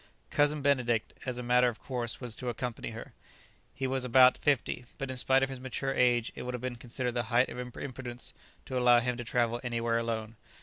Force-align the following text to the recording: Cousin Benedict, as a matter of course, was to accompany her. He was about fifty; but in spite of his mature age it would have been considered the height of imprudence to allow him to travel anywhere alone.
Cousin 0.31 0.63
Benedict, 0.63 1.13
as 1.27 1.37
a 1.37 1.43
matter 1.43 1.67
of 1.69 1.79
course, 1.79 2.19
was 2.19 2.35
to 2.37 2.49
accompany 2.49 2.89
her. 2.89 3.13
He 3.71 3.85
was 3.85 4.03
about 4.03 4.35
fifty; 4.35 4.85
but 4.97 5.11
in 5.11 5.15
spite 5.15 5.43
of 5.43 5.49
his 5.49 5.59
mature 5.59 5.93
age 5.93 6.31
it 6.33 6.41
would 6.41 6.55
have 6.55 6.59
been 6.61 6.75
considered 6.75 7.11
the 7.11 7.21
height 7.29 7.49
of 7.49 7.59
imprudence 7.59 8.33
to 8.65 8.79
allow 8.79 8.97
him 8.99 9.15
to 9.17 9.23
travel 9.23 9.61
anywhere 9.63 9.99
alone. 9.99 10.37